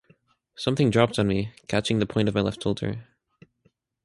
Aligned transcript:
Something 0.55 0.89
dropped 0.89 1.19
on 1.19 1.27
me, 1.27 1.53
catching 1.67 1.99
the 1.99 2.07
point 2.07 2.27
of 2.27 2.33
my 2.33 2.41
left 2.41 2.63
shoulder. 2.63 3.05